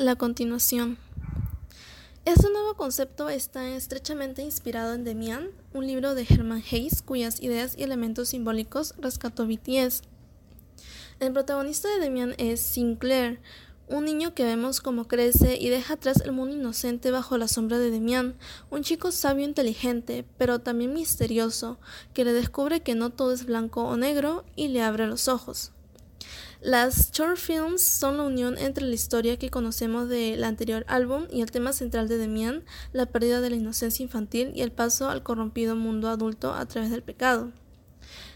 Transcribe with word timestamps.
La 0.00 0.16
continuación. 0.16 0.96
Este 2.24 2.48
nuevo 2.50 2.72
concepto 2.72 3.28
está 3.28 3.68
estrechamente 3.68 4.40
inspirado 4.40 4.94
en 4.94 5.04
Demian, 5.04 5.50
un 5.74 5.86
libro 5.86 6.14
de 6.14 6.26
Herman 6.26 6.64
Hayes 6.72 7.02
cuyas 7.02 7.42
ideas 7.42 7.74
y 7.76 7.82
elementos 7.82 8.30
simbólicos 8.30 8.94
rescató 8.96 9.46
BTS. 9.46 10.00
El 11.18 11.34
protagonista 11.34 11.90
de 11.90 11.98
Demian 12.00 12.34
es 12.38 12.60
Sinclair, 12.60 13.42
un 13.88 14.06
niño 14.06 14.32
que 14.32 14.44
vemos 14.44 14.80
como 14.80 15.06
crece 15.06 15.58
y 15.60 15.68
deja 15.68 15.92
atrás 15.92 16.22
el 16.24 16.32
mundo 16.32 16.56
inocente 16.56 17.10
bajo 17.10 17.36
la 17.36 17.46
sombra 17.46 17.78
de 17.78 17.90
Demian, 17.90 18.36
un 18.70 18.82
chico 18.82 19.12
sabio 19.12 19.44
e 19.44 19.48
inteligente, 19.48 20.24
pero 20.38 20.60
también 20.60 20.94
misterioso, 20.94 21.78
que 22.14 22.24
le 22.24 22.32
descubre 22.32 22.80
que 22.80 22.94
no 22.94 23.10
todo 23.10 23.34
es 23.34 23.44
blanco 23.44 23.84
o 23.84 23.98
negro 23.98 24.46
y 24.56 24.68
le 24.68 24.80
abre 24.80 25.06
los 25.06 25.28
ojos. 25.28 25.72
Las 26.62 27.10
short 27.12 27.38
films 27.38 27.80
son 27.80 28.18
la 28.18 28.24
unión 28.24 28.58
entre 28.58 28.84
la 28.84 28.94
historia 28.94 29.38
que 29.38 29.48
conocemos 29.48 30.10
del 30.10 30.44
anterior 30.44 30.84
álbum 30.88 31.26
y 31.30 31.40
el 31.40 31.50
tema 31.50 31.72
central 31.72 32.06
de 32.06 32.18
Demian, 32.18 32.64
la 32.92 33.06
pérdida 33.06 33.40
de 33.40 33.48
la 33.48 33.56
inocencia 33.56 34.02
infantil 34.02 34.52
y 34.54 34.60
el 34.60 34.70
paso 34.70 35.08
al 35.08 35.22
corrompido 35.22 35.74
mundo 35.74 36.10
adulto 36.10 36.52
a 36.52 36.66
través 36.66 36.90
del 36.90 37.02
pecado. 37.02 37.50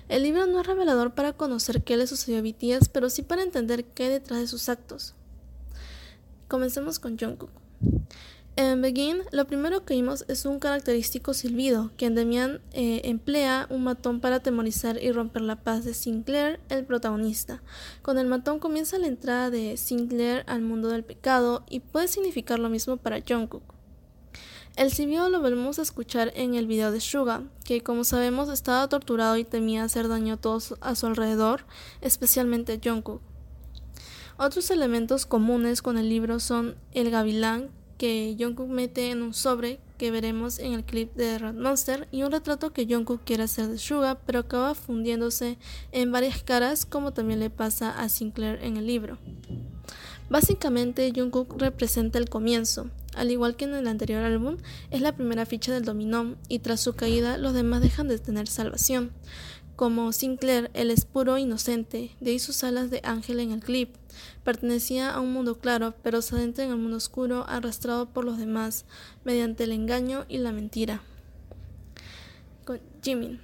El 0.09 0.23
libro 0.23 0.47
no 0.47 0.59
es 0.59 0.67
revelador 0.67 1.13
para 1.13 1.35
conocer 1.35 1.85
qué 1.85 1.99
le 1.99 2.07
sucedió 2.07 2.39
a 2.39 2.43
BTS, 2.43 2.89
pero 2.89 3.11
sí 3.11 3.21
para 3.21 3.43
entender 3.43 3.85
qué 3.85 4.05
hay 4.05 4.11
detrás 4.11 4.41
de 4.41 4.47
sus 4.47 4.71
actos. 4.71 5.13
Comencemos 6.49 6.99
con 6.99 7.19
Jungkook. 7.19 7.51
En 8.57 8.83
Begin, 8.83 9.23
lo 9.33 9.49
primero 9.49 9.85
que 9.85 9.95
vimos 9.95 10.25
es 10.29 10.45
un 10.45 10.61
característico 10.61 11.35
silbido, 11.35 11.91
que 11.97 12.09
Demian 12.09 12.61
eh, 12.73 13.01
emplea 13.03 13.67
un 13.69 13.83
matón 13.83 14.21
para 14.21 14.37
atemorizar 14.37 15.03
y 15.03 15.11
romper 15.11 15.43
la 15.43 15.57
paz 15.57 15.85
de 15.85 15.93
Sinclair, 15.93 16.61
el 16.69 16.85
protagonista. 16.85 17.65
Con 18.03 18.17
el 18.17 18.29
matón 18.29 18.61
comienza 18.61 18.97
la 18.99 19.09
entrada 19.09 19.51
de 19.51 19.77
Sinclair 19.77 20.45
al 20.47 20.63
mundo 20.63 20.89
del 20.89 21.03
pecado 21.03 21.65
y 21.69 21.81
puede 21.81 22.07
significar 22.07 22.61
lo 22.61 22.69
mismo 22.69 22.97
para 22.97 23.21
Jungkook. 23.27 23.65
El 24.77 24.93
silbido 24.93 25.29
lo 25.31 25.41
volvemos 25.41 25.81
a 25.81 25.83
escuchar 25.83 26.33
en 26.37 26.55
el 26.55 26.69
video 26.69 26.93
de 26.93 27.01
Suga, 27.01 27.43
que 27.65 27.83
como 27.83 28.05
sabemos 28.05 28.49
estaba 28.49 28.89
torturado 28.89 29.37
y 29.37 29.43
temía 29.43 29.83
hacer 29.83 30.07
daño 30.07 30.35
a 30.35 30.41
todos 30.41 30.77
a 30.81 30.95
su 30.95 31.07
alrededor, 31.07 31.65
especialmente 32.03 32.75
a 32.75 32.79
Jungkook. 32.81 33.21
Otros 34.37 34.71
elementos 34.71 35.27
comunes 35.27 35.83
con 35.83 35.99
el 35.99 36.09
libro 36.09 36.39
son 36.39 36.77
el 36.93 37.11
gavilán, 37.11 37.71
que 37.99 38.37
Jungkook 38.39 38.69
mete 38.69 39.11
en 39.11 39.23
un 39.23 39.35
sobre 39.35 39.81
que 39.99 40.11
veremos 40.11 40.59
en 40.59 40.73
el 40.73 40.85
clip 40.85 41.15
de 41.15 41.39
Red 41.39 41.55
Monster 41.55 42.09
y 42.11 42.23
un 42.23 42.33
retrato 42.33 42.73
que 42.73 42.87
Jungkook 42.87 43.23
quiere 43.25 43.45
hacer 43.45 43.69
de 43.69 43.79
Suga 43.79 44.19
pero 44.27 44.41
acaba 44.41 44.75
fundiéndose 44.75 45.59
en 45.93 46.13
varias 46.13 46.43
caras 46.43 46.85
como 46.85 47.13
también 47.13 47.41
le 47.41 47.51
pasa 47.51 47.91
a 47.91 48.09
Sinclair 48.09 48.59
en 48.63 48.77
el 48.77 48.87
libro. 48.87 49.19
Básicamente 50.31 51.13
Jungkook 51.15 51.61
representa 51.61 52.19
el 52.19 52.29
comienzo, 52.29 52.89
al 53.15 53.31
igual 53.31 53.57
que 53.57 53.67
en 53.67 53.75
el 53.75 53.87
anterior 53.87 54.25
álbum, 54.25 54.57
es 54.91 55.01
la 55.03 55.15
primera 55.15 55.45
ficha 55.45 55.73
del 55.73 55.85
dominó 55.85 56.37
y 56.49 56.61
tras 56.61 56.81
su 56.81 56.95
caída 56.95 57.37
los 57.37 57.53
demás 57.53 57.83
dejan 57.83 58.09
de 58.09 58.19
tener 58.19 58.49
salvación. 58.49 59.13
Como 59.77 60.13
Sinclair, 60.13 60.71
él 60.73 60.93
es 60.93 61.05
puro 61.05 61.37
inocente, 61.37 62.13
de 62.21 62.31
ahí 62.31 62.39
sus 62.39 62.63
alas 62.63 62.91
de 62.91 63.01
ángel 63.03 63.41
en 63.41 63.51
el 63.51 63.61
clip. 63.61 63.97
Pertenecía 64.45 65.11
a 65.11 65.21
un 65.21 65.33
mundo 65.33 65.59
claro, 65.59 65.95
pero 66.03 66.23
se 66.23 66.37
adentra 66.37 66.65
en 66.65 66.71
el 66.71 66.77
mundo 66.77 66.97
oscuro, 66.97 67.45
arrastrado 67.49 68.07
por 68.07 68.25
los 68.25 68.39
demás, 68.39 68.85
mediante 69.25 69.65
el 69.65 69.73
engaño 69.73 70.27
y 70.29 70.39
la 70.39 70.53
mentira. 70.53 71.03
Jimin. 73.03 73.41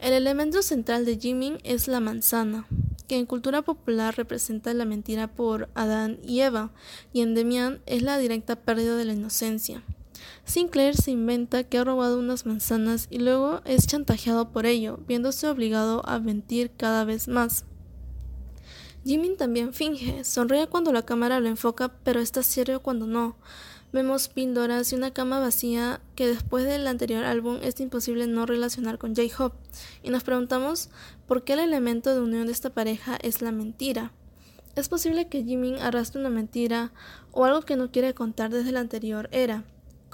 El 0.00 0.12
elemento 0.12 0.62
central 0.62 1.06
de 1.06 1.16
Jimin 1.16 1.58
es 1.64 1.88
la 1.88 2.00
manzana, 2.00 2.66
que 3.08 3.16
en 3.16 3.24
cultura 3.24 3.62
popular 3.62 4.14
representa 4.16 4.74
la 4.74 4.84
mentira 4.84 5.28
por 5.28 5.70
Adán 5.74 6.18
y 6.22 6.40
Eva, 6.40 6.70
y 7.14 7.22
en 7.22 7.34
Demian 7.34 7.80
es 7.86 8.02
la 8.02 8.18
directa 8.18 8.56
pérdida 8.56 8.96
de 8.96 9.06
la 9.06 9.14
inocencia. 9.14 9.82
Sinclair 10.44 10.96
se 10.96 11.10
inventa 11.10 11.64
que 11.64 11.78
ha 11.78 11.84
robado 11.84 12.18
unas 12.18 12.46
manzanas 12.46 13.08
y 13.10 13.18
luego 13.18 13.60
es 13.64 13.86
chantajeado 13.86 14.50
por 14.50 14.66
ello, 14.66 14.98
viéndose 15.06 15.48
obligado 15.48 16.06
a 16.08 16.18
mentir 16.18 16.70
cada 16.76 17.04
vez 17.04 17.28
más. 17.28 17.64
Jimin 19.04 19.36
también 19.36 19.72
finge, 19.72 20.24
sonríe 20.24 20.66
cuando 20.66 20.92
la 20.92 21.06
cámara 21.06 21.38
lo 21.38 21.48
enfoca, 21.48 21.88
pero 22.02 22.20
está 22.20 22.42
serio 22.42 22.82
cuando 22.82 23.06
no. 23.06 23.36
Vemos 23.92 24.28
píldoras 24.28 24.92
y 24.92 24.96
una 24.96 25.12
cama 25.12 25.38
vacía 25.38 26.00
que 26.16 26.26
después 26.26 26.64
del 26.64 26.86
anterior 26.88 27.24
álbum 27.24 27.58
es 27.62 27.78
imposible 27.78 28.26
no 28.26 28.46
relacionar 28.46 28.98
con 28.98 29.14
J-Hope, 29.14 29.56
y 30.02 30.10
nos 30.10 30.24
preguntamos 30.24 30.90
por 31.28 31.44
qué 31.44 31.52
el 31.52 31.60
elemento 31.60 32.12
de 32.12 32.20
unión 32.20 32.46
de 32.46 32.52
esta 32.52 32.70
pareja 32.70 33.16
es 33.22 33.42
la 33.42 33.52
mentira. 33.52 34.12
Es 34.74 34.88
posible 34.88 35.28
que 35.28 35.42
Jimin 35.42 35.78
arrastre 35.78 36.20
una 36.20 36.28
mentira 36.28 36.92
o 37.30 37.44
algo 37.44 37.62
que 37.62 37.76
no 37.76 37.90
quiere 37.90 38.12
contar 38.12 38.50
desde 38.50 38.72
la 38.72 38.80
anterior 38.80 39.28
era 39.30 39.64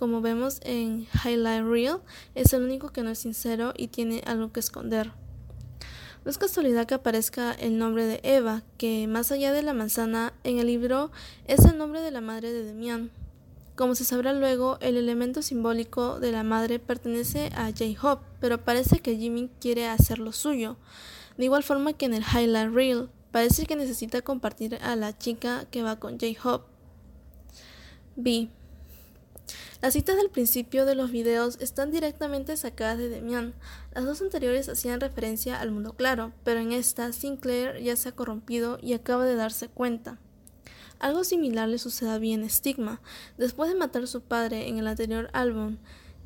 como 0.03 0.21
vemos 0.21 0.59
en 0.65 1.07
Highlight 1.25 1.65
Reel, 1.65 1.99
es 2.35 2.53
el 2.53 2.65
único 2.65 2.89
que 2.89 3.05
no 3.05 3.11
es 3.11 3.21
sincero 3.21 3.73
y 3.77 3.87
tiene 3.87 4.21
algo 4.27 4.51
que 4.51 4.59
esconder. 4.59 5.13
No 6.25 6.31
es 6.33 6.39
casualidad 6.39 6.89
que 6.89 6.95
aparezca 6.95 7.53
el 7.53 7.79
nombre 7.79 8.07
de 8.07 8.19
Eva, 8.25 8.65
que 8.79 9.07
más 9.07 9.31
allá 9.31 9.53
de 9.53 9.63
la 9.63 9.75
manzana 9.75 10.33
en 10.43 10.59
el 10.59 10.67
libro 10.67 11.13
es 11.47 11.65
el 11.67 11.79
nombre 11.79 12.01
de 12.01 12.11
la 12.11 12.21
madre 12.21 12.53
de 12.53 12.65
Demian. 12.65 13.13
Como 13.77 13.95
se 13.95 14.05
sabrá 14.05 14.33
luego, 14.33 14.77
el 14.81 14.97
elemento 14.97 15.41
simbólico 15.41 16.19
de 16.19 16.33
la 16.33 16.43
madre 16.43 16.81
pertenece 16.81 17.53
a 17.55 17.71
J-Hope, 17.71 18.27
pero 18.41 18.59
parece 18.65 18.99
que 18.99 19.17
Jimmy 19.17 19.51
quiere 19.61 19.87
hacer 19.87 20.19
lo 20.19 20.33
suyo. 20.33 20.79
De 21.37 21.45
igual 21.45 21.63
forma 21.63 21.93
que 21.93 22.07
en 22.07 22.15
el 22.15 22.25
Highlight 22.25 22.75
Reel, 22.75 23.09
parece 23.31 23.67
que 23.67 23.77
necesita 23.77 24.21
compartir 24.21 24.81
a 24.83 24.97
la 24.97 25.17
chica 25.17 25.67
que 25.71 25.85
va 25.85 26.01
con 26.01 26.19
J-Hope. 26.19 26.67
B. 28.17 28.51
Las 29.83 29.95
citas 29.95 30.17
del 30.17 30.31
principio 30.31 30.87
de 30.87 30.95
los 30.95 31.11
videos 31.11 31.59
están 31.61 31.91
directamente 31.91 32.57
sacadas 32.57 32.99
de 32.99 33.09
Demian. 33.09 33.53
Las 33.93 34.05
dos 34.05 34.23
anteriores 34.23 34.69
hacían 34.69 35.01
referencia 35.01 35.61
al 35.61 35.73
mundo 35.73 35.95
claro, 35.95 36.33
pero 36.45 36.61
en 36.61 36.71
esta 36.71 37.13
Sinclair 37.13 37.83
ya 37.83 37.97
se 37.97 38.11
ha 38.11 38.15
corrompido 38.15 38.79
y 38.81 38.93
acaba 38.93 39.27
de 39.27 39.35
darse 39.35 39.67
cuenta. 39.67 40.21
Algo 41.01 41.25
similar 41.25 41.69
le 41.69 41.79
sucede 41.79 42.11
a 42.11 42.19
Bien 42.19 42.49
Stigma. 42.49 43.01
Después 43.39 43.71
de 43.71 43.77
matar 43.77 44.05
a 44.05 44.07
su 44.07 44.21
padre 44.21 44.69
en 44.69 44.79
el 44.79 44.87
anterior 44.87 45.31
álbum, 45.33 45.79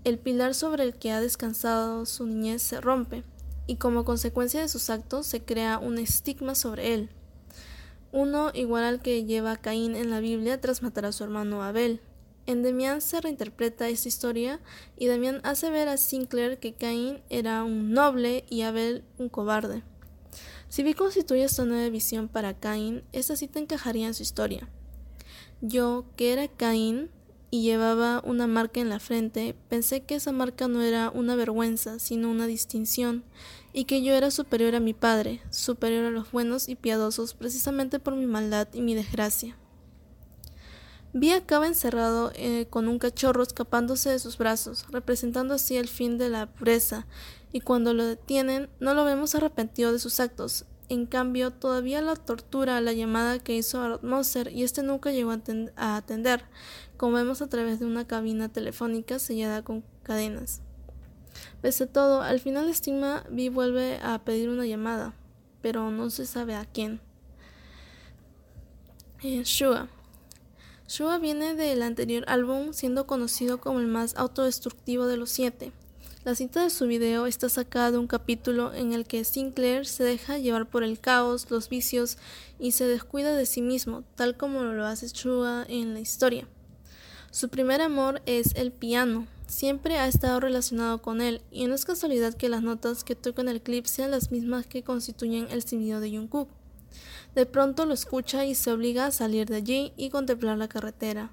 el 0.04 0.18
pilar 0.18 0.54
sobre 0.54 0.84
el 0.84 0.94
que 0.94 1.12
ha 1.12 1.22
descansado 1.22 2.04
su 2.04 2.26
niñez 2.26 2.60
se 2.60 2.82
rompe, 2.82 3.24
y 3.66 3.76
como 3.76 4.04
consecuencia 4.04 4.60
de 4.60 4.68
sus 4.68 4.90
actos 4.90 5.26
se 5.26 5.42
crea 5.42 5.78
un 5.78 5.96
estigma 5.96 6.54
sobre 6.54 6.92
él. 6.92 7.08
Uno 8.12 8.50
igual 8.52 8.84
al 8.84 9.00
que 9.00 9.24
lleva 9.24 9.56
Caín 9.56 9.96
en 9.96 10.10
la 10.10 10.20
Biblia 10.20 10.60
tras 10.60 10.82
matar 10.82 11.06
a 11.06 11.12
su 11.12 11.24
hermano 11.24 11.62
Abel. 11.62 12.02
En 12.46 12.62
Demian 12.62 13.00
se 13.00 13.20
reinterpreta 13.20 13.88
esta 13.88 14.08
historia 14.08 14.60
y 14.96 15.06
Demian 15.06 15.40
hace 15.42 15.68
ver 15.70 15.88
a 15.88 15.96
Sinclair 15.96 16.58
que 16.58 16.74
Cain 16.74 17.20
era 17.28 17.64
un 17.64 17.92
noble 17.92 18.44
y 18.48 18.62
Abel 18.62 19.02
un 19.18 19.28
cobarde. 19.28 19.82
Si 20.68 20.82
Vi 20.82 20.94
constituye 20.94 21.44
esta 21.44 21.64
nueva 21.64 21.88
visión 21.88 22.28
para 22.28 22.54
Cain, 22.54 23.02
esta 23.12 23.34
cita 23.34 23.58
encajaría 23.58 24.06
en 24.06 24.14
su 24.14 24.22
historia. 24.22 24.68
Yo, 25.60 26.04
que 26.16 26.32
era 26.32 26.48
Cain 26.48 27.10
y 27.50 27.62
llevaba 27.62 28.22
una 28.24 28.46
marca 28.46 28.80
en 28.80 28.90
la 28.90 29.00
frente, 29.00 29.56
pensé 29.68 30.02
que 30.02 30.16
esa 30.16 30.30
marca 30.32 30.68
no 30.68 30.82
era 30.82 31.10
una 31.10 31.34
vergüenza, 31.34 31.98
sino 31.98 32.30
una 32.30 32.46
distinción, 32.46 33.24
y 33.72 33.84
que 33.84 34.02
yo 34.02 34.14
era 34.14 34.30
superior 34.30 34.74
a 34.74 34.80
mi 34.80 34.94
padre, 34.94 35.40
superior 35.50 36.04
a 36.04 36.10
los 36.10 36.30
buenos 36.30 36.68
y 36.68 36.74
piadosos 36.74 37.34
precisamente 37.34 37.98
por 37.98 38.14
mi 38.14 38.26
maldad 38.26 38.68
y 38.72 38.82
mi 38.82 38.94
desgracia. 38.94 39.56
Vi 41.18 41.32
acaba 41.32 41.66
encerrado 41.66 42.30
eh, 42.34 42.66
con 42.68 42.88
un 42.88 42.98
cachorro 42.98 43.42
escapándose 43.42 44.10
de 44.10 44.18
sus 44.18 44.36
brazos, 44.36 44.84
representando 44.90 45.54
así 45.54 45.78
el 45.78 45.88
fin 45.88 46.18
de 46.18 46.28
la 46.28 46.44
pureza, 46.44 47.06
y 47.54 47.60
cuando 47.62 47.94
lo 47.94 48.04
detienen 48.04 48.68
no 48.80 48.92
lo 48.92 49.02
vemos 49.06 49.34
arrepentido 49.34 49.94
de 49.94 49.98
sus 49.98 50.20
actos. 50.20 50.66
En 50.90 51.06
cambio, 51.06 51.52
todavía 51.52 52.02
la 52.02 52.16
tortura 52.16 52.82
la 52.82 52.92
llamada 52.92 53.38
que 53.38 53.56
hizo 53.56 53.80
a 53.80 53.98
Moser 54.02 54.52
y 54.52 54.62
este 54.62 54.82
nunca 54.82 55.10
llegó 55.10 55.30
a, 55.30 55.96
atender, 55.96 56.44
como 56.98 57.14
vemos 57.14 57.40
a 57.40 57.48
través 57.48 57.80
de 57.80 57.86
una 57.86 58.06
cabina 58.06 58.50
telefónica 58.50 59.18
sellada 59.18 59.62
con 59.62 59.84
cadenas. 60.02 60.60
Pese 61.62 61.84
a 61.84 61.86
todo, 61.86 62.20
al 62.20 62.40
final 62.40 62.68
Estima 62.68 63.24
Vi 63.30 63.48
vuelve 63.48 64.00
a 64.02 64.22
pedir 64.22 64.50
una 64.50 64.66
llamada, 64.66 65.14
pero 65.62 65.90
no 65.90 66.10
se 66.10 66.26
sabe 66.26 66.54
a 66.56 66.66
quién. 66.66 67.00
Eh, 69.22 69.44
Shua. 69.44 69.88
Shua 70.88 71.18
viene 71.18 71.54
del 71.54 71.82
anterior 71.82 72.24
álbum 72.28 72.72
siendo 72.72 73.08
conocido 73.08 73.60
como 73.60 73.80
el 73.80 73.88
más 73.88 74.14
autodestructivo 74.16 75.06
de 75.06 75.16
los 75.16 75.30
siete. 75.30 75.72
La 76.24 76.36
cinta 76.36 76.62
de 76.62 76.70
su 76.70 76.86
video 76.86 77.26
está 77.26 77.48
sacada 77.48 77.90
de 77.90 77.98
un 77.98 78.06
capítulo 78.06 78.72
en 78.72 78.92
el 78.92 79.04
que 79.04 79.24
Sinclair 79.24 79.84
se 79.84 80.04
deja 80.04 80.38
llevar 80.38 80.68
por 80.68 80.84
el 80.84 81.00
caos, 81.00 81.50
los 81.50 81.68
vicios 81.68 82.18
y 82.60 82.70
se 82.70 82.86
descuida 82.86 83.36
de 83.36 83.46
sí 83.46 83.62
mismo, 83.62 84.04
tal 84.14 84.36
como 84.36 84.62
lo 84.62 84.86
hace 84.86 85.08
Shua 85.08 85.64
en 85.68 85.92
la 85.92 86.00
historia. 86.00 86.46
Su 87.32 87.48
primer 87.48 87.80
amor 87.80 88.22
es 88.24 88.54
el 88.54 88.70
piano, 88.70 89.26
siempre 89.48 89.98
ha 89.98 90.06
estado 90.06 90.38
relacionado 90.38 91.02
con 91.02 91.20
él, 91.20 91.42
y 91.50 91.66
no 91.66 91.74
es 91.74 91.84
casualidad 91.84 92.34
que 92.34 92.48
las 92.48 92.62
notas 92.62 93.02
que 93.02 93.16
toca 93.16 93.42
en 93.42 93.48
el 93.48 93.60
clip 93.60 93.86
sean 93.86 94.12
las 94.12 94.30
mismas 94.30 94.66
que 94.66 94.84
constituyen 94.84 95.48
el 95.50 95.62
sonido 95.62 96.00
de 96.00 96.10
Jungkook. 96.10 96.48
De 97.34 97.46
pronto 97.46 97.84
lo 97.84 97.94
escucha 97.94 98.44
y 98.44 98.54
se 98.54 98.72
obliga 98.72 99.06
a 99.06 99.10
salir 99.10 99.46
de 99.46 99.56
allí 99.56 99.92
y 99.96 100.10
contemplar 100.10 100.56
la 100.56 100.68
carretera. 100.68 101.30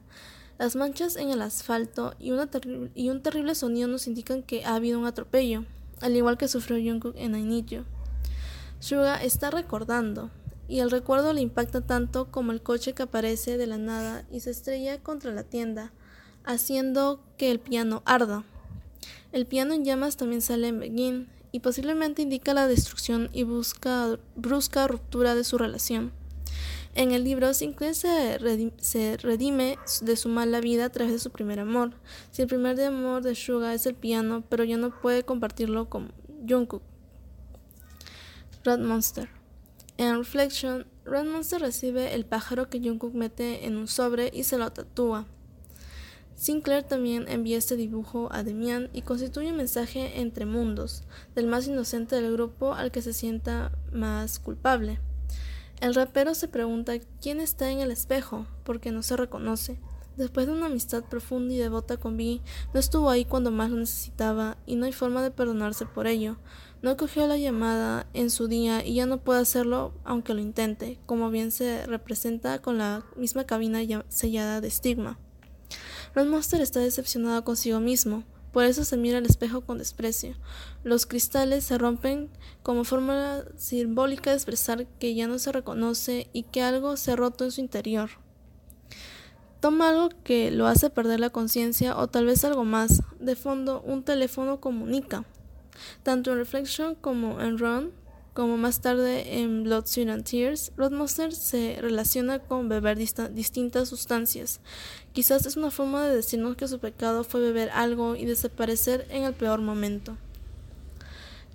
Las 0.59 0.75
manchas 0.75 1.15
en 1.15 1.29
el 1.29 1.41
asfalto 1.41 2.13
y, 2.19 2.31
un 2.31 3.21
terrible 3.21 3.55
sonido 3.55 3.87
nos 3.87 4.07
indican 4.07 4.43
que 4.43 4.65
ha 4.65 4.75
habido 4.75 4.99
un 4.99 5.05
atropello, 5.05 5.65
al 6.01 6.15
igual 6.15 6.37
que 6.37 6.47
sufrió 6.47 6.77
Jungkook 6.77 7.15
en 7.17 7.51
I 7.51 7.65
Suga 8.79 9.23
está 9.23 9.49
recordando, 9.49 10.29
y 10.67 10.79
el 10.79 10.91
recuerdo 10.91 11.33
le 11.33 11.41
impacta 11.41 11.81
tanto 11.81 12.31
como 12.31 12.51
el 12.51 12.61
coche 12.61 12.93
que 12.93 13.03
aparece 13.03 13.57
de 13.57 13.67
la 13.67 13.77
nada 13.77 14.25
y 14.31 14.41
se 14.41 14.51
estrella 14.51 15.01
contra 15.01 15.31
la 15.31 15.43
tienda, 15.43 15.91
haciendo 16.43 17.23
que 17.37 17.49
el 17.49 17.59
piano 17.59 18.03
arda. 18.05 18.43
El 19.31 19.45
piano 19.45 19.73
en 19.73 19.85
llamas 19.85 20.17
también 20.17 20.41
sale 20.41 20.67
en 20.67 20.79
Begin 20.79 21.29
y 21.53 21.59
posiblemente 21.59 22.23
indica 22.23 22.53
la 22.55 22.67
destrucción 22.67 23.29
y 23.31 23.43
busca, 23.43 24.17
brusca 24.35 24.87
ruptura 24.87 25.35
de 25.35 25.43
su 25.43 25.59
relación. 25.59 26.11
En 26.95 27.11
el 27.11 27.23
libro, 27.23 27.53
Sinclair 27.53 27.93
se, 27.93 29.17
redime 29.17 29.77
de 30.01 30.15
su 30.15 30.29
mala 30.29 30.61
vida 30.61 30.85
a 30.85 30.89
través 30.89 31.13
de 31.13 31.19
su 31.19 31.29
primer 31.29 31.59
amor. 31.59 31.93
Si 32.31 32.41
el 32.41 32.47
primer 32.47 32.81
amor 32.81 33.21
de 33.21 33.35
Suga 33.35 33.75
es 33.75 33.85
el 33.85 33.93
piano, 33.93 34.43
pero 34.49 34.63
ya 34.63 34.77
no 34.77 34.89
puede 34.99 35.23
compartirlo 35.23 35.89
con 35.89 36.11
Jungkook. 36.49 36.81
Red 38.63 38.79
Monster. 38.79 39.29
En 39.97 40.17
Reflection, 40.17 40.87
Red 41.05 41.25
Monster 41.25 41.61
recibe 41.61 42.15
el 42.15 42.25
pájaro 42.25 42.67
que 42.67 42.79
Jungkook 42.79 43.13
mete 43.13 43.67
en 43.67 43.77
un 43.77 43.87
sobre 43.87 44.31
y 44.33 44.43
se 44.43 44.57
lo 44.57 44.71
tatúa. 44.71 45.27
Sinclair 46.35 46.83
también 46.83 47.27
envía 47.27 47.57
este 47.57 47.75
dibujo 47.75 48.29
a 48.31 48.43
Demian 48.43 48.89
y 48.91 49.03
constituye 49.03 49.51
un 49.51 49.57
mensaje 49.57 50.19
entre 50.19 50.45
mundos, 50.45 51.03
del 51.35 51.47
más 51.47 51.67
inocente 51.67 52.15
del 52.15 52.33
grupo 52.33 52.73
al 52.73 52.91
que 52.91 53.01
se 53.01 53.13
sienta 53.13 53.71
más 53.91 54.39
culpable. 54.39 54.99
El 55.79 55.95
rapero 55.95 56.33
se 56.33 56.47
pregunta 56.47 56.93
quién 57.21 57.39
está 57.39 57.69
en 57.69 57.79
el 57.79 57.91
espejo, 57.91 58.47
porque 58.63 58.91
no 58.91 59.03
se 59.03 59.17
reconoce. 59.17 59.79
Después 60.15 60.45
de 60.45 60.53
una 60.53 60.67
amistad 60.67 61.03
profunda 61.03 61.53
y 61.53 61.57
devota 61.57 61.97
con 61.97 62.17
Vi, 62.17 62.41
no 62.73 62.79
estuvo 62.79 63.09
ahí 63.09 63.25
cuando 63.25 63.49
más 63.49 63.71
lo 63.71 63.77
necesitaba 63.77 64.57
y 64.65 64.75
no 64.75 64.85
hay 64.85 64.93
forma 64.93 65.23
de 65.23 65.31
perdonarse 65.31 65.85
por 65.85 66.07
ello. 66.07 66.37
No 66.83 66.97
cogió 66.97 67.25
la 67.27 67.37
llamada 67.37 68.07
en 68.13 68.29
su 68.29 68.47
día 68.47 68.85
y 68.85 68.95
ya 68.95 69.05
no 69.05 69.19
puede 69.19 69.41
hacerlo 69.41 69.93
aunque 70.03 70.33
lo 70.33 70.41
intente, 70.41 70.99
como 71.05 71.31
bien 71.31 71.51
se 71.51 71.85
representa 71.87 72.61
con 72.61 72.77
la 72.77 73.03
misma 73.15 73.45
cabina 73.45 73.79
sellada 74.09 74.61
de 74.61 74.67
estigma. 74.67 75.17
Red 76.15 76.27
Monster 76.27 76.61
está 76.61 76.79
decepcionado 76.79 77.43
consigo 77.43 77.79
mismo, 77.79 78.23
por 78.53 78.65
eso 78.65 78.85
se 78.85 78.97
mira 78.97 79.17
al 79.17 79.25
espejo 79.25 79.61
con 79.61 79.79
desprecio. 79.79 80.35
Los 80.83 81.07
cristales 81.07 81.63
se 81.63 81.79
rompen 81.79 82.29
como 82.61 82.83
forma 82.83 83.43
simbólica 83.57 84.29
de 84.29 84.35
expresar 84.35 84.85
que 84.99 85.15
ya 85.15 85.27
no 85.27 85.39
se 85.39 85.51
reconoce 85.51 86.29
y 86.33 86.43
que 86.43 86.61
algo 86.61 86.95
se 86.95 87.11
ha 87.11 87.15
roto 87.15 87.45
en 87.45 87.51
su 87.51 87.61
interior. 87.61 88.11
Toma 89.59 89.89
algo 89.89 90.09
que 90.23 90.51
lo 90.51 90.67
hace 90.67 90.91
perder 90.91 91.19
la 91.19 91.31
conciencia 91.31 91.97
o 91.97 92.07
tal 92.07 92.27
vez 92.27 92.45
algo 92.45 92.63
más. 92.63 93.01
De 93.19 93.35
fondo, 93.35 93.81
un 93.81 94.03
teléfono 94.03 94.59
comunica. 94.59 95.25
Tanto 96.03 96.31
en 96.31 96.37
Reflection 96.37 96.93
como 96.93 97.41
en 97.41 97.57
Run, 97.57 97.91
como 98.33 98.57
más 98.57 98.81
tarde 98.81 99.39
en 99.39 99.63
Blood, 99.63 99.85
Sweat 99.85 100.09
and 100.09 100.23
Tears, 100.23 100.71
Monster 100.77 101.33
se 101.33 101.77
relaciona 101.79 102.39
con 102.39 102.69
beber 102.69 102.97
distintas 102.97 103.89
sustancias. 103.89 104.59
Quizás 105.11 105.45
es 105.45 105.55
una 105.55 105.71
forma 105.71 106.05
de 106.05 106.15
decirnos 106.15 106.55
que 106.55 106.67
su 106.67 106.79
pecado 106.79 107.23
fue 107.23 107.41
beber 107.41 107.69
algo 107.69 108.15
y 108.15 108.25
desaparecer 108.25 109.07
en 109.09 109.23
el 109.23 109.33
peor 109.33 109.61
momento. 109.61 110.17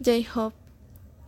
J-Hope 0.05 0.69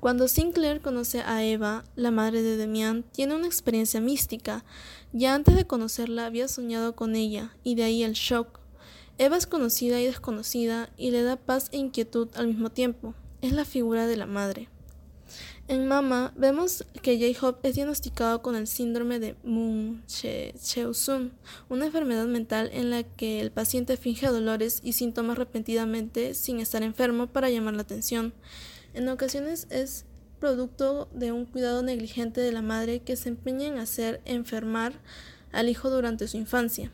cuando 0.00 0.28
Sinclair 0.28 0.80
conoce 0.80 1.20
a 1.20 1.44
Eva, 1.44 1.84
la 1.94 2.10
madre 2.10 2.40
de 2.40 2.56
Demian, 2.56 3.02
tiene 3.02 3.34
una 3.34 3.46
experiencia 3.46 4.00
mística. 4.00 4.64
Ya 5.12 5.34
antes 5.34 5.54
de 5.56 5.66
conocerla 5.66 6.24
había 6.24 6.48
soñado 6.48 6.96
con 6.96 7.14
ella, 7.14 7.54
y 7.64 7.74
de 7.74 7.84
ahí 7.84 8.02
el 8.02 8.14
shock. 8.14 8.60
Eva 9.18 9.36
es 9.36 9.46
conocida 9.46 10.00
y 10.00 10.06
desconocida, 10.06 10.88
y 10.96 11.10
le 11.10 11.22
da 11.22 11.36
paz 11.36 11.68
e 11.72 11.76
inquietud 11.76 12.28
al 12.34 12.46
mismo 12.46 12.70
tiempo. 12.70 13.14
Es 13.42 13.52
la 13.52 13.66
figura 13.66 14.06
de 14.06 14.16
la 14.16 14.24
madre. 14.24 14.70
En 15.70 15.86
Mama 15.86 16.32
vemos 16.36 16.84
que 17.00 17.16
J-Hope 17.16 17.68
es 17.68 17.76
diagnosticado 17.76 18.42
con 18.42 18.56
el 18.56 18.66
síndrome 18.66 19.20
de 19.20 19.36
Munchausen, 19.44 21.30
una 21.68 21.86
enfermedad 21.86 22.26
mental 22.26 22.70
en 22.72 22.90
la 22.90 23.04
que 23.04 23.40
el 23.40 23.52
paciente 23.52 23.96
finge 23.96 24.26
dolores 24.26 24.80
y 24.82 24.94
síntomas 24.94 25.38
repentinamente 25.38 26.34
sin 26.34 26.58
estar 26.58 26.82
enfermo 26.82 27.28
para 27.28 27.50
llamar 27.50 27.74
la 27.74 27.82
atención. 27.82 28.32
En 28.94 29.08
ocasiones 29.08 29.68
es 29.70 30.06
producto 30.40 31.08
de 31.14 31.30
un 31.30 31.44
cuidado 31.44 31.84
negligente 31.84 32.40
de 32.40 32.50
la 32.50 32.62
madre 32.62 32.98
que 32.98 33.14
se 33.14 33.28
empeña 33.28 33.68
en 33.68 33.78
hacer 33.78 34.20
enfermar 34.24 34.94
al 35.52 35.68
hijo 35.68 35.88
durante 35.88 36.26
su 36.26 36.36
infancia. 36.36 36.90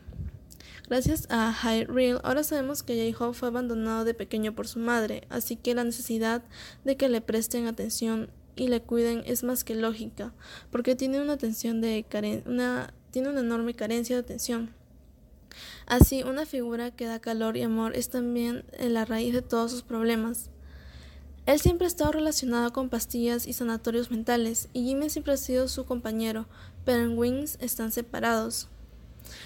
Gracias 0.87 1.25
a 1.31 1.51
High 1.51 1.85
Real, 1.85 2.21
ahora 2.23 2.43
sabemos 2.43 2.83
que 2.83 3.11
J-Hope 3.11 3.37
fue 3.37 3.47
abandonado 3.47 4.05
de 4.05 4.13
pequeño 4.13 4.53
por 4.53 4.67
su 4.67 4.77
madre, 4.77 5.23
así 5.29 5.55
que 5.55 5.73
la 5.73 5.83
necesidad 5.83 6.43
de 6.85 6.95
que 6.95 7.09
le 7.09 7.21
presten 7.21 7.65
atención 7.65 8.29
y 8.57 8.67
le 8.67 8.81
cuiden 8.81 9.23
es 9.25 9.43
más 9.43 9.63
que 9.63 9.75
lógica, 9.75 10.33
porque 10.71 10.95
tiene 10.95 11.21
una 11.21 11.33
atención 11.33 11.81
de 11.81 12.05
una 12.45 12.93
tiene 13.11 13.29
una 13.29 13.39
enorme 13.39 13.73
carencia 13.73 14.15
de 14.15 14.21
atención. 14.21 14.73
Así, 15.85 16.23
una 16.23 16.45
figura 16.45 16.91
que 16.91 17.05
da 17.05 17.19
calor 17.19 17.57
y 17.57 17.63
amor 17.63 17.95
es 17.95 18.09
también 18.09 18.65
la 18.79 19.05
raíz 19.05 19.33
de 19.33 19.41
todos 19.41 19.71
sus 19.71 19.81
problemas. 19.81 20.49
Él 21.45 21.59
siempre 21.59 21.85
ha 21.85 21.87
estado 21.87 22.11
relacionado 22.11 22.73
con 22.73 22.89
pastillas 22.89 23.47
y 23.47 23.53
sanatorios 23.53 24.11
mentales, 24.11 24.67
y 24.73 24.83
Jimmy 24.83 25.09
siempre 25.09 25.33
ha 25.33 25.37
sido 25.37 25.67
su 25.69 25.85
compañero, 25.85 26.45
pero 26.83 27.03
en 27.03 27.17
Wings 27.17 27.57
están 27.61 27.91
separados. 27.91 28.67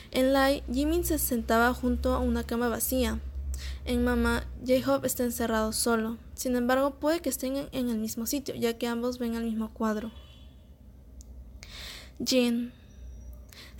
En 0.10 0.34
Lai, 0.34 0.64
Jimmy 0.74 1.04
se 1.04 1.20
sentaba 1.20 1.74
junto 1.74 2.14
a 2.14 2.20
una 2.20 2.44
cama 2.44 2.70
vacía, 2.70 3.20
en 3.86 4.04
Mama, 4.04 4.46
J-Hope 4.66 5.08
está 5.08 5.24
encerrado 5.24 5.74
solo. 5.74 6.18
Sin 6.36 6.56
embargo, 6.56 7.00
puede 7.00 7.22
que 7.22 7.30
estén 7.30 7.68
en 7.72 7.90
el 7.90 7.98
mismo 7.98 8.26
sitio, 8.26 8.56
ya 8.56 8.78
que 8.78 8.88
ambos 8.88 9.18
ven 9.18 9.36
el 9.36 9.44
mismo 9.44 9.74
cuadro. 9.74 10.12
Jean. 12.20 12.74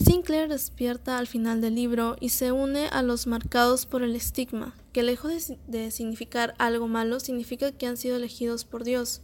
Sinclair 0.04 0.50
despierta 0.50 1.20
al 1.20 1.28
final 1.28 1.62
del 1.62 1.76
libro 1.76 2.16
y 2.20 2.30
se 2.30 2.52
une 2.52 2.88
a 2.88 3.04
los 3.04 3.28
marcados 3.28 3.86
por 3.86 4.02
el 4.02 4.16
estigma, 4.16 4.76
que 4.94 5.04
lejos 5.04 5.54
de, 5.68 5.92
significar 5.92 6.56
algo 6.58 6.88
malo, 6.88 7.20
significa 7.20 7.72
que 7.72 7.86
han 7.86 7.98
sido 7.98 8.16
elegidos 8.16 8.66
por 8.66 8.84
Dios 8.84 9.22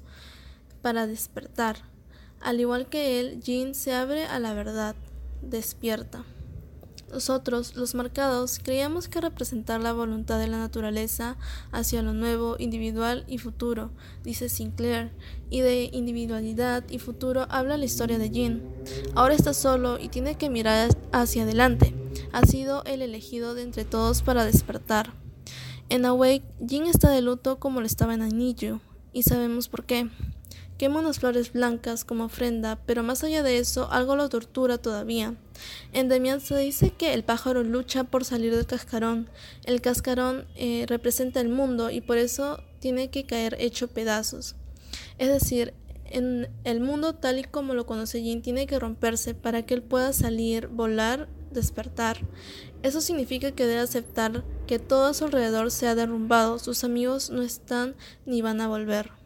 para 0.84 1.08
despertar. 1.08 1.78
Al 2.40 2.60
igual 2.60 2.90
que 2.90 3.20
él, 3.20 3.42
Jean 3.42 3.74
se 3.74 3.96
abre 3.96 4.26
a 4.26 4.40
la 4.40 4.54
verdad, 4.54 4.96
despierta. 5.42 6.24
Nosotros, 7.12 7.76
los 7.78 7.96
marcados, 7.96 8.60
creíamos 8.62 9.08
que 9.08 9.22
representar 9.22 9.82
la 9.82 9.94
voluntad 9.94 10.40
de 10.40 10.48
la 10.48 10.58
naturaleza 10.58 11.38
hacia 11.72 12.02
lo 12.02 12.14
nuevo, 12.14 12.58
individual 12.60 13.24
y 13.28 13.38
futuro, 13.38 13.92
dice 14.24 14.50
Sinclair, 14.50 15.12
y 15.50 15.62
de 15.62 15.90
individualidad 15.94 16.84
y 16.90 17.00
futuro 17.00 17.48
habla 17.50 17.78
la 17.78 17.86
historia 17.86 18.18
de 18.18 18.30
Jean. 18.30 18.62
Ahora 19.16 19.36
está 19.36 19.54
solo 19.54 19.98
y 20.00 20.10
tiene 20.10 20.36
que 20.36 20.50
mirar 20.50 20.90
hacia 21.14 21.44
adelante. 21.44 21.94
Ha 22.34 22.46
sido 22.46 22.84
el 22.84 23.02
elegido 23.02 23.56
de 23.56 23.62
entre 23.62 23.86
todos 23.86 24.22
para 24.22 24.44
despertar. 24.44 25.14
En 25.88 26.06
Awake, 26.06 26.44
Jean 26.60 26.88
está 26.88 27.10
de 27.10 27.22
luto 27.22 27.58
como 27.58 27.80
lo 27.80 27.86
estaba 27.86 28.14
en 28.16 28.22
Anillo, 28.22 28.82
y 29.14 29.24
sabemos 29.24 29.70
por 29.70 29.86
qué. 29.86 30.10
Quema 30.78 31.00
unas 31.00 31.20
flores 31.20 31.54
blancas 31.54 32.06
como 32.06 32.26
ofrenda, 32.26 32.78
pero 32.86 33.02
más 33.02 33.24
allá 33.24 33.42
de 33.42 33.58
eso, 33.58 33.92
algo 33.92 34.16
lo 34.16 34.30
tortura 34.30 34.78
todavía. 34.78 35.36
En 35.92 36.08
Demian 36.08 36.40
se 36.40 36.56
dice 36.58 36.92
que 36.92 37.14
el 37.14 37.24
pájaro 37.24 37.64
lucha 37.64 38.04
por 38.04 38.26
salir 38.26 38.56
del 38.56 38.68
cascarón. 38.68 39.28
El 39.64 39.82
cascarón 39.82 40.46
eh, 40.56 40.86
representa 40.88 41.42
el 41.42 41.50
mundo 41.50 41.90
y 41.90 42.02
por 42.02 42.18
eso 42.18 42.62
tiene 42.80 43.10
que 43.10 43.26
caer 43.26 43.56
hecho 43.60 43.88
pedazos. 43.88 44.56
Es 45.18 45.30
decir, 45.30 45.74
en 46.06 46.48
el 46.64 46.80
mundo 46.80 47.16
tal 47.16 47.40
y 47.40 47.44
como 47.44 47.74
lo 47.74 47.86
conoce 47.86 48.22
Jin 48.22 48.42
tiene 48.42 48.68
que 48.68 48.80
romperse 48.80 49.34
para 49.34 49.66
que 49.66 49.74
él 49.74 49.82
pueda 49.82 50.14
salir, 50.14 50.68
volar, 50.68 51.28
despertar. 51.52 52.18
Eso 52.84 53.02
significa 53.02 53.52
que 53.52 53.66
debe 53.66 53.80
aceptar 53.80 54.44
que 54.68 54.80
todo 54.80 55.08
a 55.08 55.14
su 55.14 55.26
alrededor 55.26 55.72
se 55.72 55.88
ha 55.88 55.96
derrumbado, 55.96 56.60
sus 56.60 56.84
amigos 56.84 57.30
no 57.30 57.42
están 57.42 57.96
ni 58.26 58.42
van 58.42 58.62
a 58.62 58.68
volver. 58.68 59.17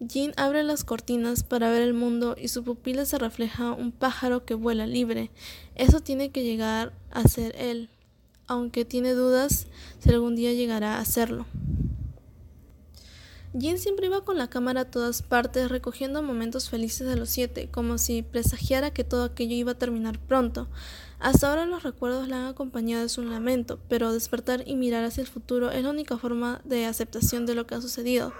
Jean 0.00 0.32
abre 0.36 0.62
las 0.62 0.84
cortinas 0.84 1.42
para 1.42 1.70
ver 1.70 1.82
el 1.82 1.92
mundo 1.92 2.36
y 2.40 2.48
su 2.48 2.62
pupila 2.62 3.04
se 3.04 3.18
refleja 3.18 3.72
un 3.72 3.90
pájaro 3.90 4.44
que 4.44 4.54
vuela 4.54 4.86
libre. 4.86 5.30
Eso 5.74 6.00
tiene 6.00 6.30
que 6.30 6.44
llegar 6.44 6.92
a 7.10 7.24
ser 7.24 7.56
él, 7.56 7.90
aunque 8.46 8.84
tiene 8.84 9.12
dudas 9.12 9.66
si 9.98 10.10
algún 10.10 10.36
día 10.36 10.52
llegará 10.52 11.00
a 11.00 11.04
serlo. 11.04 11.46
Jean 13.58 13.78
siempre 13.78 14.06
iba 14.06 14.24
con 14.24 14.38
la 14.38 14.48
cámara 14.48 14.82
a 14.82 14.90
todas 14.90 15.22
partes 15.22 15.68
recogiendo 15.68 16.22
momentos 16.22 16.70
felices 16.70 17.08
de 17.08 17.16
los 17.16 17.28
siete, 17.28 17.68
como 17.68 17.98
si 17.98 18.22
presagiara 18.22 18.92
que 18.92 19.02
todo 19.02 19.24
aquello 19.24 19.56
iba 19.56 19.72
a 19.72 19.78
terminar 19.78 20.20
pronto. 20.20 20.68
Hasta 21.18 21.50
ahora 21.50 21.66
los 21.66 21.82
recuerdos 21.82 22.28
la 22.28 22.36
han 22.36 22.46
acompañado 22.46 23.02
de 23.02 23.08
su 23.08 23.22
lamento, 23.22 23.80
pero 23.88 24.12
despertar 24.12 24.62
y 24.64 24.76
mirar 24.76 25.02
hacia 25.02 25.22
el 25.22 25.26
futuro 25.26 25.72
es 25.72 25.82
la 25.82 25.90
única 25.90 26.16
forma 26.18 26.60
de 26.64 26.86
aceptación 26.86 27.46
de 27.46 27.56
lo 27.56 27.66
que 27.66 27.74
ha 27.74 27.80
sucedido. 27.80 28.32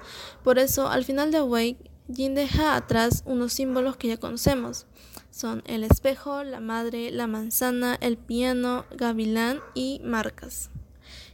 Por 0.44 0.60
eso, 0.60 0.88
al 0.88 1.04
final 1.04 1.32
de 1.32 1.38
Awake, 1.38 1.90
Jin 2.14 2.36
deja 2.36 2.76
atrás 2.76 3.24
unos 3.26 3.52
símbolos 3.52 3.96
que 3.96 4.08
ya 4.08 4.18
conocemos. 4.18 4.86
Son 5.32 5.64
el 5.66 5.82
espejo, 5.82 6.44
la 6.44 6.60
madre, 6.60 7.10
la 7.10 7.26
manzana, 7.26 7.98
el 8.00 8.18
piano, 8.18 8.84
gavilán 8.96 9.58
y 9.74 10.00
marcas. 10.04 10.70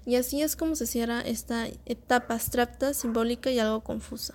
Y 0.07 0.17
así 0.17 0.43
es 0.43 0.57
como 0.57 0.77
se 0.77 0.87
cierra 0.87 1.21
esta 1.21 1.67
etapa 1.87 2.35
abstracta, 2.35 2.93
simbólica 2.95 3.51
y 3.51 3.59
algo 3.59 3.83
confusa. 3.83 4.35